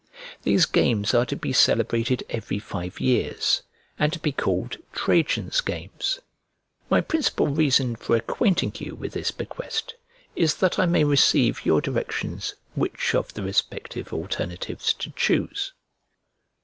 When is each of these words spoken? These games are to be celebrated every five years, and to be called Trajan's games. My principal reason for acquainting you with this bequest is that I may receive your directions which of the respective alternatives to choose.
These 0.41 0.65
games 0.65 1.13
are 1.13 1.27
to 1.27 1.35
be 1.35 1.53
celebrated 1.53 2.23
every 2.27 2.57
five 2.57 2.99
years, 2.99 3.61
and 3.99 4.11
to 4.11 4.17
be 4.17 4.31
called 4.31 4.77
Trajan's 4.93 5.61
games. 5.61 6.19
My 6.89 7.01
principal 7.01 7.49
reason 7.49 7.95
for 7.95 8.15
acquainting 8.15 8.71
you 8.79 8.95
with 8.95 9.13
this 9.13 9.29
bequest 9.29 9.93
is 10.35 10.55
that 10.55 10.79
I 10.79 10.87
may 10.87 11.03
receive 11.03 11.67
your 11.67 11.81
directions 11.81 12.55
which 12.73 13.13
of 13.13 13.35
the 13.35 13.43
respective 13.43 14.11
alternatives 14.11 14.91
to 14.95 15.11
choose. 15.11 15.71